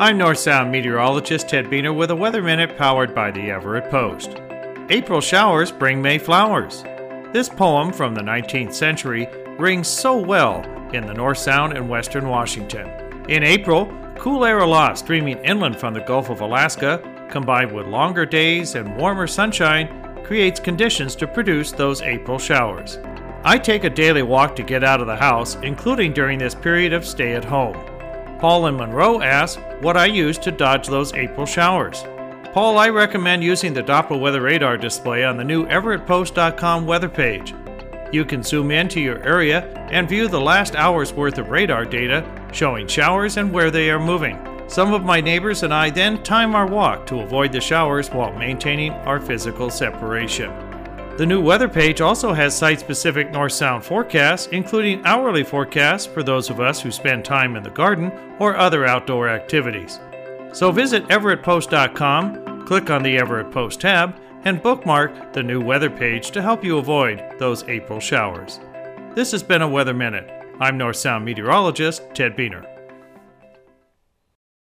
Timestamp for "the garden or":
57.64-58.56